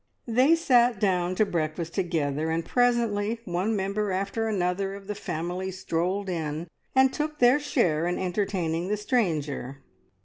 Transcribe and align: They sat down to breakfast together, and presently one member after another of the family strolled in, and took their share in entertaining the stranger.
They 0.27 0.55
sat 0.55 0.99
down 0.99 1.35
to 1.35 1.45
breakfast 1.45 1.93
together, 1.93 2.49
and 2.49 2.65
presently 2.65 3.39
one 3.45 3.75
member 3.75 4.11
after 4.11 4.47
another 4.47 4.95
of 4.95 5.05
the 5.05 5.13
family 5.13 5.69
strolled 5.69 6.27
in, 6.27 6.67
and 6.95 7.13
took 7.13 7.37
their 7.37 7.59
share 7.59 8.07
in 8.07 8.17
entertaining 8.17 8.87
the 8.87 8.97
stranger. 8.97 9.83